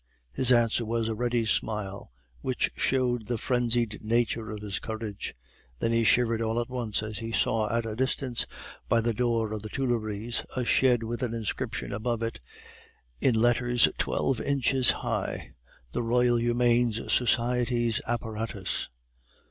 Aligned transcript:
His 0.33 0.51
answer 0.51 0.83
was 0.83 1.07
a 1.07 1.13
ready 1.13 1.45
smile, 1.45 2.11
which 2.41 2.71
showed 2.75 3.27
the 3.27 3.37
frenzied 3.37 3.99
nature 4.03 4.49
of 4.49 4.63
his 4.63 4.79
courage; 4.79 5.35
then 5.77 5.91
he 5.91 6.03
shivered 6.03 6.41
all 6.41 6.59
at 6.59 6.71
once 6.71 7.03
as 7.03 7.19
he 7.19 7.31
saw 7.31 7.71
at 7.71 7.85
a 7.85 7.95
distance, 7.95 8.47
by 8.89 8.99
the 8.99 9.13
door 9.13 9.53
of 9.53 9.61
the 9.61 9.69
Tuileries, 9.69 10.43
a 10.55 10.65
shed 10.65 11.03
with 11.03 11.21
an 11.21 11.35
inscription 11.35 11.93
above 11.93 12.23
it 12.23 12.39
in 13.19 13.35
letters 13.35 13.87
twelve 13.99 14.41
inches 14.41 14.89
high: 14.89 15.51
THE 15.91 16.01
ROYAL 16.01 16.37
HUMANE 16.39 16.93
SOCIETY'S 16.93 18.01
APPARATUS. 18.07 18.89